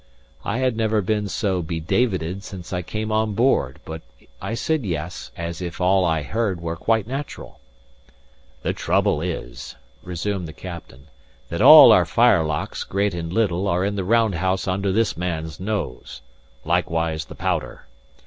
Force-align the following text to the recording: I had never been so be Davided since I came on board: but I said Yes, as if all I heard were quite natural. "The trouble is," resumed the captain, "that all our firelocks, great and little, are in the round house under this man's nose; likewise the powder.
I 0.43 0.57
had 0.57 0.75
never 0.75 0.99
been 1.03 1.27
so 1.27 1.61
be 1.61 1.79
Davided 1.79 2.43
since 2.43 2.73
I 2.73 2.81
came 2.81 3.11
on 3.11 3.35
board: 3.35 3.79
but 3.85 4.01
I 4.41 4.55
said 4.55 4.83
Yes, 4.83 5.29
as 5.37 5.61
if 5.61 5.79
all 5.79 6.03
I 6.05 6.23
heard 6.23 6.59
were 6.59 6.75
quite 6.75 7.05
natural. 7.05 7.59
"The 8.63 8.73
trouble 8.73 9.21
is," 9.21 9.75
resumed 10.01 10.47
the 10.47 10.53
captain, 10.53 11.05
"that 11.49 11.61
all 11.61 11.91
our 11.91 12.05
firelocks, 12.05 12.83
great 12.83 13.13
and 13.13 13.31
little, 13.31 13.67
are 13.67 13.85
in 13.85 13.95
the 13.95 14.03
round 14.03 14.33
house 14.33 14.67
under 14.67 14.91
this 14.91 15.15
man's 15.15 15.59
nose; 15.59 16.21
likewise 16.65 17.25
the 17.25 17.35
powder. 17.35 17.85